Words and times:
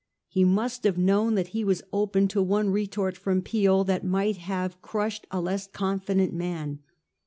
He 0.27 0.43
must 0.43 0.83
have 0.83 0.97
known 0.97 1.35
that 1.35 1.49
he 1.49 1.63
was 1.63 1.83
open 1.93 2.27
to 2.29 2.41
one 2.41 2.71
retort 2.71 3.15
from 3.15 3.43
Peel 3.43 3.83
that 3.83 4.03
might 4.03 4.37
have 4.37 4.81
crushed 4.81 5.27
a 5.29 5.39
less 5.39 5.67
confident 5.67 6.33
man. 6.33 6.79